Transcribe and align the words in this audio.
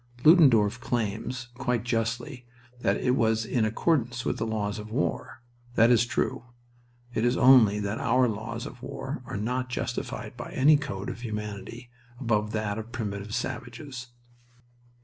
Ludendorff 0.23 0.79
claims, 0.79 1.49
quite 1.59 1.83
justly, 1.83 2.47
that 2.79 2.97
it 2.97 3.11
was 3.11 3.45
in 3.45 3.65
accordance 3.65 4.25
with 4.25 4.37
the 4.39 4.47
laws 4.47 4.79
of 4.79 4.89
war. 4.89 5.43
That 5.75 5.91
is 5.91 6.07
true. 6.07 6.45
It 7.13 7.23
is 7.23 7.37
only 7.37 7.79
that 7.81 7.99
our 7.99 8.27
laws 8.27 8.65
of 8.65 8.81
war 8.81 9.21
are 9.27 9.37
not 9.37 9.69
justified 9.69 10.35
by 10.35 10.53
any 10.53 10.75
code 10.75 11.09
of 11.11 11.21
humanity 11.21 11.91
above 12.19 12.51
that 12.53 12.79
of 12.79 12.91
primitive 12.91 13.35
savages. 13.35 14.07